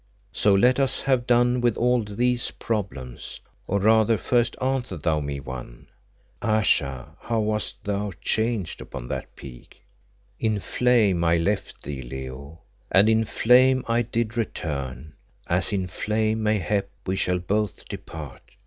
So 0.33 0.55
let 0.55 0.79
us 0.79 1.01
have 1.01 1.27
done 1.27 1.61
with 1.61 1.77
all 1.77 2.01
these 2.03 2.49
problems, 2.49 3.39
or 3.67 3.79
rather 3.79 4.17
first 4.17 4.55
answer 4.59 4.97
thou 4.97 5.19
me 5.19 5.39
one. 5.39 5.89
Ayesha, 6.41 7.15
how 7.19 7.41
wast 7.41 7.83
thou 7.83 8.11
changed 8.19 8.81
upon 8.81 9.09
that 9.09 9.35
peak?" 9.35 9.83
"In 10.39 10.59
flame 10.59 11.23
I 11.23 11.37
left 11.37 11.83
thee, 11.83 12.01
Leo, 12.01 12.61
and 12.91 13.07
in 13.07 13.25
flame 13.25 13.85
I 13.87 14.01
did 14.01 14.35
return, 14.35 15.13
as 15.45 15.71
in 15.71 15.85
flame, 15.85 16.41
mayhap, 16.41 16.87
we 17.05 17.15
shall 17.15 17.37
both 17.37 17.85
depart. 17.87 18.41